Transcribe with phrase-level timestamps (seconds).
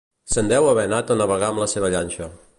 [0.35, 2.33] Se'n deu haver anat a navegar amb la seva llanxa